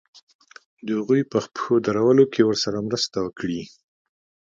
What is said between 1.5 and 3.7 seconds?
پښو درولو کې ورسره مرسته وکړي.